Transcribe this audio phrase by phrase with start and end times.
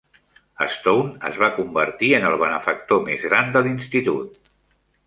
[0.75, 4.53] Stone es va convertir en el benefactor més gran de l'Institut.